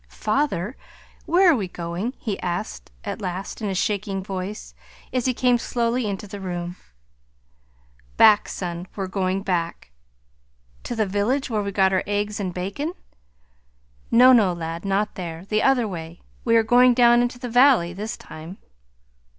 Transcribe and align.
"Father, 0.09 0.75
where 1.27 1.51
are 1.51 1.55
we 1.55 1.67
going?" 1.67 2.15
he 2.17 2.39
asked 2.39 2.91
at 3.03 3.21
last 3.21 3.61
in 3.61 3.69
a 3.69 3.75
shaking 3.75 4.23
voice, 4.23 4.73
as 5.13 5.27
he 5.27 5.31
came 5.35 5.59
slowly 5.59 6.07
into 6.07 6.27
the 6.27 6.39
room. 6.41 6.75
"Back, 8.17 8.49
son; 8.49 8.87
we're 8.95 9.05
going 9.05 9.43
back." 9.43 9.91
"To 10.85 10.95
the 10.95 11.05
village, 11.05 11.51
where 11.51 11.61
we 11.61 11.71
get 11.71 11.93
our 11.93 12.03
eggs 12.07 12.39
and 12.39 12.51
bacon?" 12.51 12.93
"No, 14.09 14.33
no, 14.33 14.53
lad, 14.53 14.85
not 14.85 15.13
there. 15.13 15.45
The 15.45 15.61
other 15.61 15.87
way. 15.87 16.23
We 16.43 16.59
go 16.63 16.93
down 16.95 17.21
into 17.21 17.37
the 17.37 17.47
valley 17.47 17.93
this 17.93 18.17
time." 18.17 18.57